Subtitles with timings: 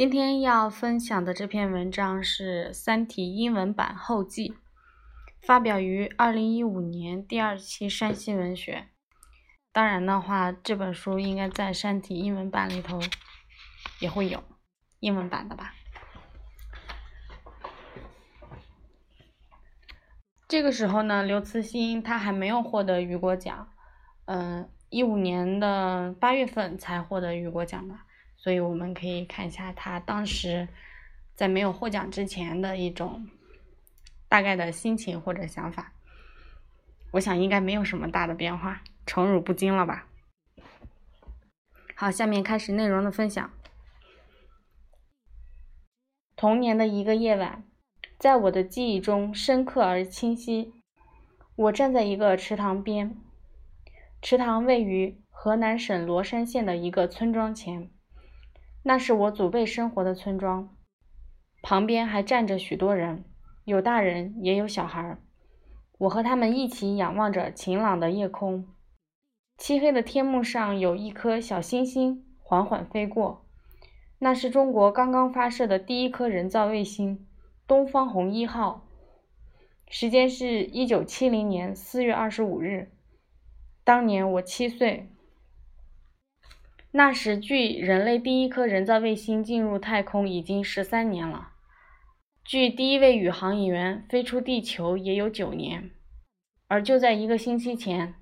[0.00, 4.56] 今天要分享的这篇文章是《三体》英文版后记，
[5.42, 8.88] 发表于二零一五年第二期山西文学。
[9.70, 12.98] 当然的话，这本书应该在《山体》英文版里头
[13.98, 14.42] 也会有
[15.00, 15.74] 英文版的吧。
[20.48, 23.68] 这个时候呢，刘慈欣他还没有获得雨果奖，
[24.24, 27.94] 嗯，一五年的八月份才获得雨果奖的。
[28.42, 30.66] 所以我们可以看一下他当时
[31.34, 33.28] 在没有获奖之前的一种
[34.30, 35.92] 大概的心情或者想法。
[37.12, 40.06] 我想应该没有什么大的变化，宠辱不惊了吧？
[41.94, 43.50] 好，下面开始内容的分享。
[46.34, 47.62] 童年的一个夜晚，
[48.16, 50.72] 在我的记忆中深刻而清晰。
[51.56, 53.20] 我站在一个池塘边，
[54.22, 57.90] 池塘位于河南省罗山县的一个村庄前。
[58.82, 60.74] 那是我祖辈生活的村庄，
[61.60, 63.24] 旁边还站着许多人，
[63.64, 65.18] 有大人也有小孩。
[65.98, 68.66] 我和他们一起仰望着晴朗的夜空，
[69.58, 73.44] 漆黑的天幕上有一颗小星星缓缓飞过。
[74.18, 77.26] 那是中国刚刚发射的第一颗人造卫星
[77.68, 78.88] “东方红一号”，
[79.88, 82.90] 时间是一九七零年四月二十五日。
[83.84, 85.10] 当年我七岁。
[86.92, 91.52] 那时，距人类第一颗人造卫星进入太空已经十三年了，
[92.44, 95.92] 距第一位宇航员飞出地球也有九年。
[96.66, 98.14] 而就在一个星期前，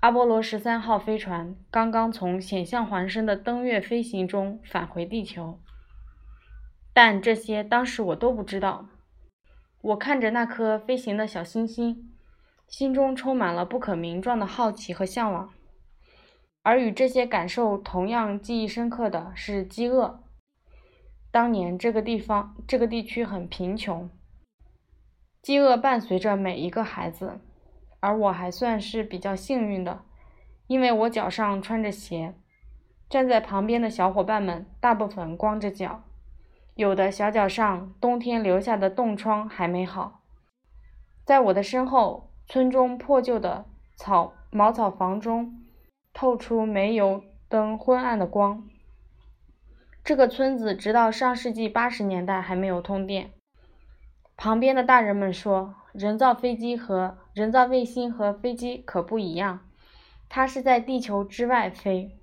[0.00, 5.58] 阿波罗十三号飞船刚刚从险象环生的登月飞行中返回地球。
[6.94, 8.88] 但这些当时我都不知道。
[9.82, 12.10] 我看着那颗飞行的小星星，
[12.66, 15.50] 心中充满了不可名状的好奇和向往。
[16.62, 20.22] 而与这些感受同样记忆深刻的是饥饿。
[21.30, 24.10] 当年这个地方、这个地区很贫穷，
[25.42, 27.40] 饥饿伴随着每一个孩子。
[28.00, 30.04] 而我还算是比较幸运的，
[30.68, 32.34] 因为我脚上穿着鞋。
[33.10, 36.04] 站在旁边的小伙伴们大部分光着脚，
[36.74, 40.20] 有的小脚上冬天留下的冻疮还没好。
[41.24, 43.64] 在我的身后，村中破旧的
[43.96, 45.67] 草茅草房中。
[46.12, 48.68] 透出煤油灯昏暗的光。
[50.04, 53.30] 这个村子直到上世纪八十年代还没有通电。
[54.36, 59.68] 旁边的大人们说，人造飞机和人造卫星和飞机可不一样，
[60.28, 62.16] 它是在地球之外飞。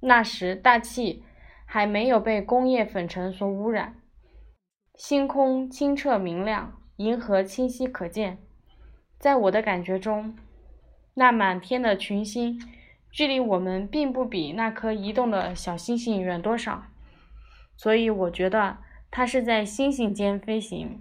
[0.00, 1.24] 那时大气
[1.64, 3.96] 还没有被工业粉尘所污染，
[4.94, 8.38] 星空清澈明亮，银河清晰可见。
[9.18, 10.36] 在我的感觉中，
[11.14, 12.60] 那满天的群星。
[13.12, 16.84] 距离我们并不比那颗移动的小星星远多少，
[17.76, 18.78] 所以我觉得
[19.10, 21.00] 它是在星星间飞行，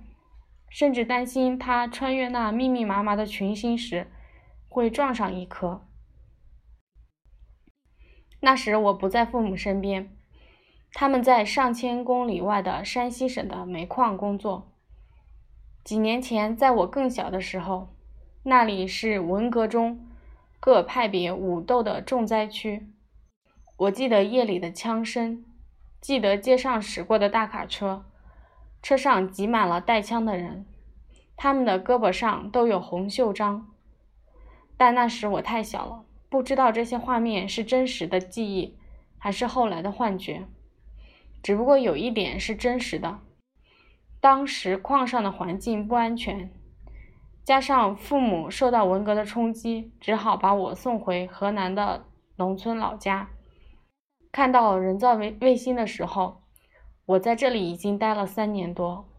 [0.70, 4.08] 甚至担心它穿越那密密麻麻的群星时
[4.68, 5.86] 会撞上一颗。
[8.42, 10.10] 那时我不在父母身边，
[10.94, 14.72] 他们在上千公里外的山西省的煤矿工作。
[15.84, 17.96] 几年前，在我更小的时候，
[18.44, 20.09] 那里是文革中。
[20.60, 22.88] 各派别武斗的重灾区。
[23.78, 25.46] 我记得夜里的枪声，
[26.02, 28.06] 记得街上驶过的大卡车，
[28.82, 30.66] 车上挤满了带枪的人，
[31.38, 33.70] 他们的胳膊上都有红袖章。
[34.76, 38.78] 但那时我太小了，不知道这些画面是真实的记忆，
[39.18, 40.46] 还是后来的幻觉。
[41.42, 43.20] 只不过有一点是真实的：
[44.20, 46.52] 当时矿上的环境不安全。
[47.50, 52.06] 加上父母受到文革的冲击，只好把我送回河南的
[52.36, 53.32] 农村老家。
[54.32, 56.44] 看到人造卫卫星的时候，
[57.08, 59.10] 我在这里已经待了三年多。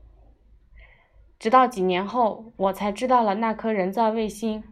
[1.41, 4.63] 直到几年后，我才知道了那颗人造卫星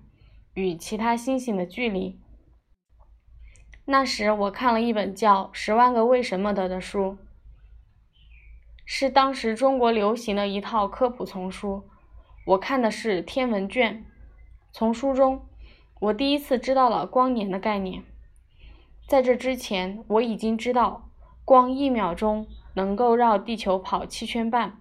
[0.55, 2.21] 与其他星星的距离。
[3.87, 7.19] 那时我看了一本叫《十万个为什么》的的书，
[8.85, 11.82] 是当时中国流行的一套科普丛书。
[12.49, 14.06] 我看的是天文卷，
[14.73, 15.47] 从书中，
[16.00, 18.05] 我第一次知道了光年的概念。
[19.06, 21.11] 在这之前，我已经知道
[21.45, 24.81] 光一秒钟能够绕地球跑七圈半，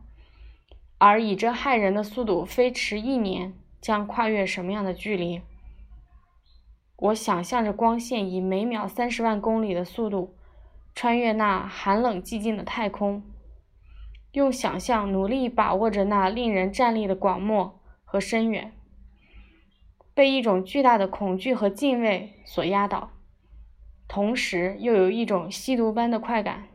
[0.98, 5.42] 而以这骇人的速度飞驰一年，将跨越什么样的距离？
[6.96, 10.38] 我想象着光线以每秒三十万公里的速度
[10.96, 13.22] 穿越那寒冷寂静的太空。
[14.38, 18.72] 用想象努力把握着那令人站立的广漠和深远，
[20.14, 23.10] 被一种巨大的恐惧和敬畏所压倒，
[24.08, 26.68] 同时又有一种吸毒般的快感。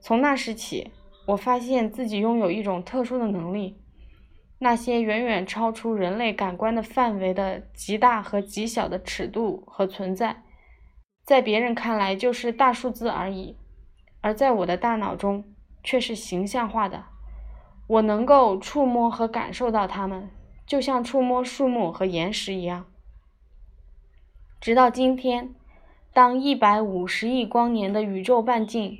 [0.00, 0.90] 从那时起，
[1.28, 3.80] 我发现自己拥有一种特殊的能力，
[4.58, 10.42] 那些远远超出人类感官的范围的极大和极小的尺度和存在，
[11.24, 13.56] 在别人看来就是大数字而已，
[14.20, 15.44] 而在我的大脑中
[15.82, 17.04] 却是形象化的。
[17.86, 20.30] 我能够触摸和感受到它们，
[20.66, 22.86] 就像触摸树木和岩石一样。
[24.60, 25.54] 直到今天，
[26.12, 28.98] 当一百五十亿光年的宇宙半径。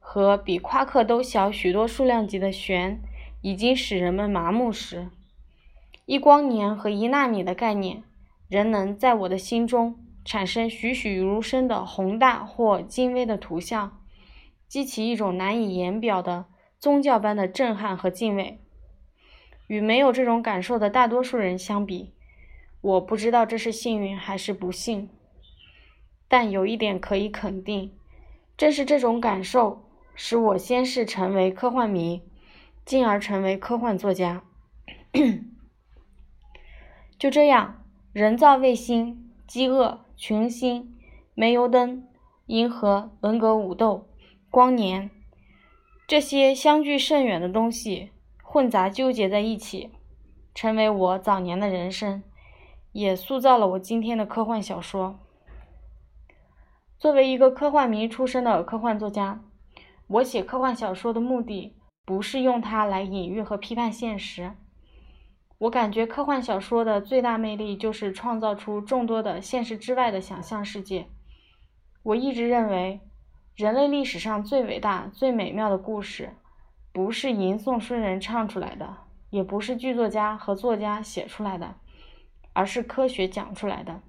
[0.00, 3.02] 和比夸克都小许多数量级的弦
[3.42, 5.10] 已经使人们麻木时，
[6.06, 8.02] 一光年和一纳米的概念
[8.48, 13.97] 仍能在我的心中产生栩栩如生的宏大或精微的图像，
[14.68, 16.46] 激起一种难以言表的
[16.78, 18.60] 宗教般的震撼和敬畏。
[19.66, 22.14] 与没有这种感受的大多数人相比，
[22.80, 25.10] 我不知道这是幸运还是不幸，
[26.28, 27.92] 但有一点可以肯定，
[28.56, 29.84] 正是这种感受。
[30.20, 32.24] 使我先是成为科幻迷，
[32.84, 34.42] 进而成为科幻作家。
[37.16, 40.98] 就这样，人造卫星、饥饿、群星、
[41.34, 42.04] 煤油灯、
[42.46, 44.07] 银河、文革武斗、
[44.50, 45.10] 光年，
[46.06, 48.10] 这些相距甚远的东西
[48.42, 49.90] 混杂纠结在一起，
[50.54, 52.22] 成为我早年的人生，
[52.92, 55.18] 也塑造了我今天的科幻小说。
[56.98, 59.44] 作为一个科幻迷出身的科幻作家。
[60.06, 64.52] 我写科幻小说的目的不是用它来隐喻和批判现实。
[65.58, 71.08] 我感觉科幻小说的最大魅力就是创造出众多的现实之外的想象世界。
[72.02, 73.02] 我一直认为，
[73.58, 76.30] 人类历史上最伟大、最美妙的故事，
[76.92, 78.98] 不是吟诵诗人唱出来的，
[79.30, 81.74] 也不是剧作家和作家写出来的，
[82.52, 84.00] 而是科学讲出来的。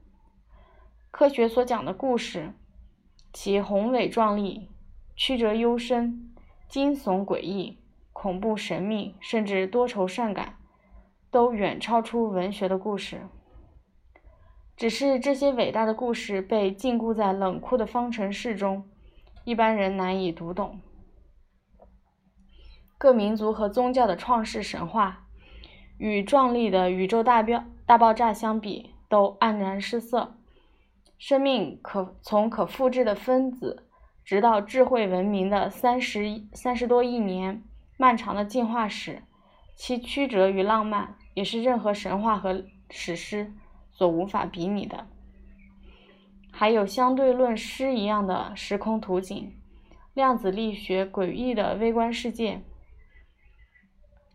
[1.09, 2.53] 科学所讲的故事，
[3.33, 4.69] 其宏伟壮丽。
[5.15, 6.31] 曲折幽深、
[6.67, 7.79] 惊悚诡异、
[8.13, 10.57] 恐怖神秘，甚至多愁善感，
[11.31, 13.21] 都远超出文学的故事。
[14.77, 18.87] 只是这些伟大的故事被禁锢在冷酷的方程式中，
[19.49, 20.79] 一般人难以读懂。
[22.99, 25.25] 各民族和宗教的创世神话，
[25.97, 30.35] 与壮丽的宇宙大标大爆炸相比，都黯然失色。
[31.17, 33.87] 生命可从可复制的分子。
[34.23, 37.63] 直到智慧文明的三十三十多亿年
[37.97, 39.23] 漫长的进化史，
[39.75, 43.51] 其曲折与浪漫也是任何神话和史诗
[43.89, 45.07] 所无法比拟的。
[46.59, 49.53] 还有相对论诗一样的时空图景，
[50.13, 52.61] 量子力学诡异的微观世界，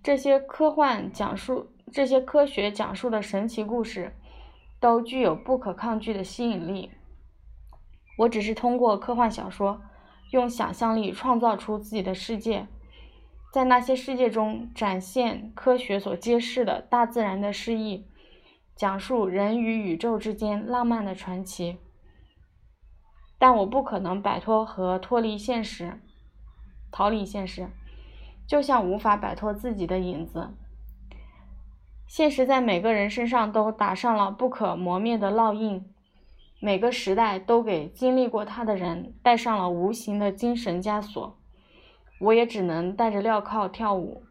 [0.02, 4.14] 这些科幻讲述、这些科学讲述的神奇故事，
[4.80, 6.92] 都具有不可抗拒的吸引力。
[8.16, 9.82] 我只是通过科幻小说，
[10.30, 12.66] 用想象力创造出自己的世界，
[13.52, 18.06] 在那些世界中展现科学所揭示的大自然的诗意，
[18.74, 21.80] 讲述人与宇宙之间浪漫的传奇。
[23.44, 26.00] 但我不可能摆脱和脱离现实，
[26.90, 27.68] 逃离现实，
[28.46, 30.54] 就像无法摆脱自己的影子。
[32.06, 35.84] 现实在每个人身上都打上了不可磨灭的烙印。
[36.58, 41.36] 每个时代都给经历过它的人戴上了无形的精神枷锁，
[42.20, 44.24] 我也只能戴着镣铐跳舞。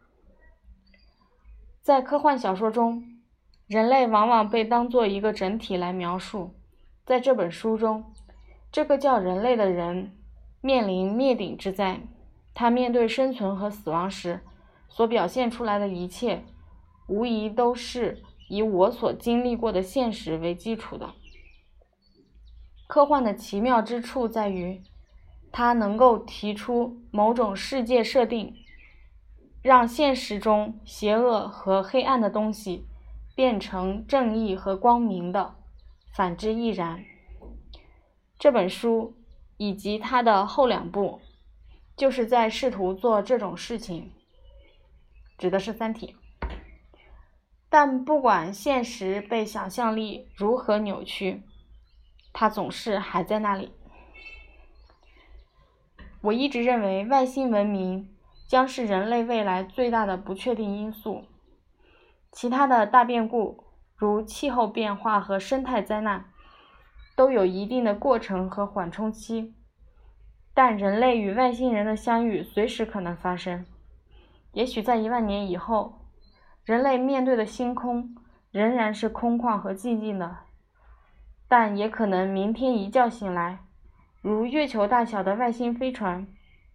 [1.80, 3.04] 在科幻小说中，
[3.68, 6.56] 人类往往被当做一个整体来描述。
[7.06, 8.12] 在这本书中，
[8.74, 10.10] 这个叫人类的人
[10.60, 12.00] 面临灭顶之灾，
[12.54, 14.40] 他面对生存和死亡时
[14.88, 16.42] 所表现出来的一切，
[17.06, 21.10] 无疑都是以我所经历过的现实为基础的。
[22.88, 24.82] 科幻的奇妙之处在于，
[25.52, 28.56] 它能够提出某种世界设定，
[29.62, 32.88] 让现实中邪恶和黑暗的东西
[33.36, 35.54] 变成正义和光明的，
[36.12, 37.04] 反之亦然。
[38.44, 39.16] 这本书
[39.56, 41.22] 以及它的后两部，
[41.96, 44.12] 就是在试图做这种事情，
[45.38, 46.14] 指的是《三体》。
[47.70, 51.42] 但不管现实被想象力如何扭曲。
[52.34, 53.72] 它总是还在那里。
[56.20, 58.14] 我一直认为外星文明
[58.46, 61.24] 将是人类未来最大的不确定因素。
[62.30, 63.64] 其他的大变故，
[63.96, 66.26] 如气候变化和生态灾难，
[67.16, 69.54] 都有一定的过程和缓冲期。
[70.52, 73.66] 但人类与外星人的相遇随时可能发生。
[74.52, 76.00] 也许在一万年以后，
[76.64, 78.14] 人类面对的星空
[78.52, 80.38] 仍然是空旷和寂静的。
[81.48, 83.60] 但也可能明天一觉醒来，
[84.22, 86.26] 如月球大小的外星飞船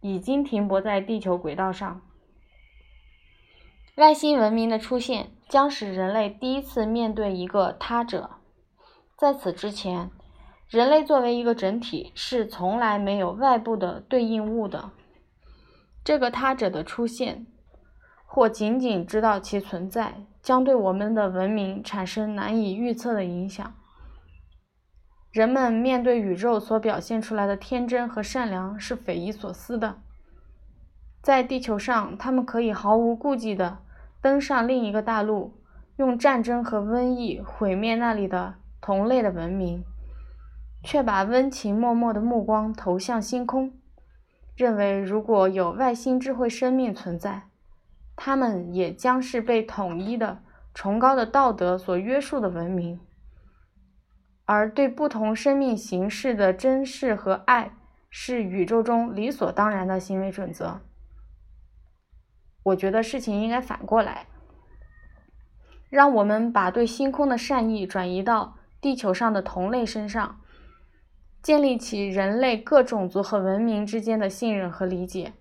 [0.01, 2.01] 已经停泊在地球轨道上。
[3.96, 8.29] 外星文明的出现将使人类第一次面对一个他者。
[9.17, 10.12] 在此之前，
[10.69, 14.91] 人类作为一个整体是从来没有外部的对应物的。
[16.03, 17.47] 这个他者的出现，
[18.27, 23.73] 或仅仅知道其存在，将对我们的文明产生难以预测的影响。
[25.31, 29.97] 人们面对宇宙所表现出来的天真和善良是匪夷所思的。
[31.23, 33.79] 在地球上，他们可以毫无顾忌地
[34.21, 35.59] 登上另一个大陆，
[35.97, 39.83] 用战争和瘟疫毁灭那里的同类的文明，
[40.83, 43.74] 却把温情脉脉的目光投向星空，
[44.55, 47.50] 认为如果有外星智慧生命存在，
[48.15, 50.41] 他们也将是被统一的、
[50.74, 53.00] 崇高的道德所约束的文明。
[54.45, 57.71] 而对不同生命形式的珍视和爱，
[58.09, 60.81] 是宇宙中理所当然的行为准则。
[62.63, 64.25] 我觉得事情应该反过来，
[65.89, 70.41] 让我们把对星空的善意转移到地球上的同类身上，
[71.41, 75.34] 建立起人类各种族和文明之间的信任和理解。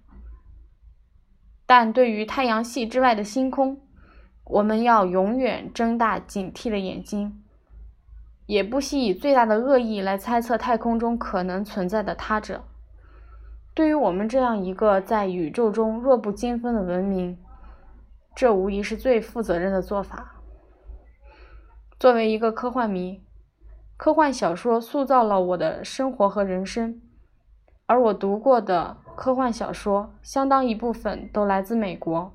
[1.67, 3.81] 但对于太阳系之外的星空，
[4.45, 7.43] 我们要永远睁大警惕的眼睛。
[8.47, 12.65] 也不惜以最大的恶意来猜测太空中可能存在的他者。
[13.75, 17.39] 对于我们这样一个在宇宙中弱不禁风的文明，
[18.35, 20.41] 这无疑是最负责任的做法。
[22.01, 23.23] 作为一个科幻迷，
[23.99, 27.03] 科幻小说塑造了我的生活和人生，
[27.87, 32.33] 而我读过的科幻小说相当一部分都来自美国。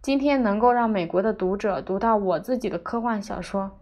[0.00, 3.78] 今天能够让美国的读者读到我自己的科幻小说。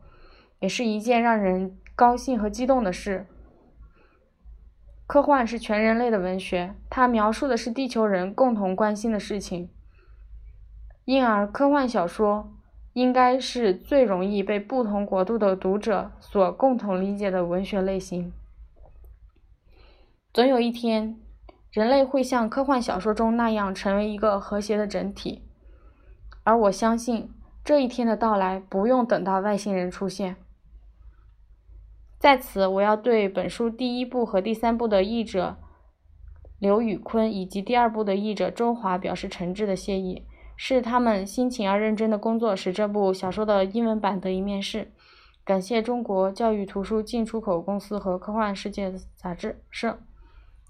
[0.60, 3.28] 也是一件让人高兴和激动的事。
[5.06, 9.70] 科幻是全人类的文学，它描述的是地球人共同关心的事情，
[11.04, 12.52] 因而科幻小说
[12.98, 18.32] 应该是最容易被不同国度的读者所共同理解的文学类型。
[20.32, 21.16] 总有一天，
[21.70, 25.44] 人类会像科幻小说中那样成为一个和谐的整体，
[26.42, 27.30] 而我相信
[27.64, 30.34] 这一天的到来不用等到外星人出现。
[32.18, 35.56] 在此，我要对本书第一部和第三部的译者
[36.58, 40.24] 刘宇坤以及第二部的译者周华表示诚挚的谢意。
[40.58, 44.92] 是他们辛勤而认真的工作，使这部小说的英文版得以面世。
[45.44, 49.98] 感谢中国教育图书进出口公司和科幻世界杂志社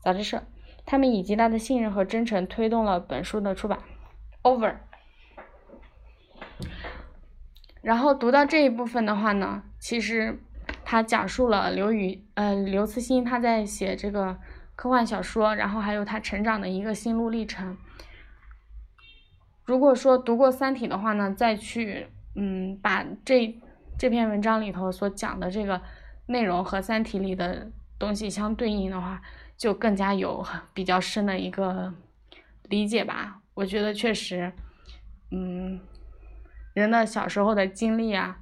[0.05, 0.45] 杂志社，
[0.87, 3.81] 他们以极大的信任和真诚推动了本书的出版。
[4.45, 4.77] Over。
[7.81, 10.39] 然后读到这一部分的话呢，其实。
[10.91, 14.39] 他讲述了刘宇呃刘慈欣他在写这个
[14.75, 17.77] 科幻小说，然后还有他成长的一个心路历程。
[19.69, 23.55] 如果说读过《三体》的话呢，再去嗯把这
[23.99, 25.79] 这篇文章里头所讲的这个
[26.25, 29.21] 内容和《三体》里的东西相对应的话，
[29.59, 31.93] 就更加有比较深的一个
[32.71, 33.43] 理解吧。
[33.53, 34.51] 我觉得确实，
[35.31, 35.79] 嗯，
[36.73, 38.39] 人的小时候的经历啊，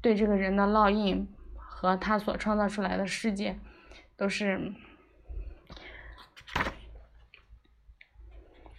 [0.00, 1.28] 对这个人的烙印。
[1.78, 3.58] 和他所创造出来的世界，
[4.16, 4.72] 都是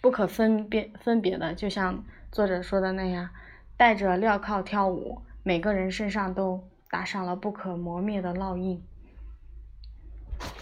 [0.00, 1.54] 不可分辨分别的。
[1.54, 3.30] 就像作者说的那样，
[3.76, 8.82] 戴着镣铐跳舞，每个人身上都打上了不可磨灭的烙印。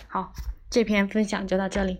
[0.08, 0.32] 好，
[0.70, 1.98] 这篇分享就到这里。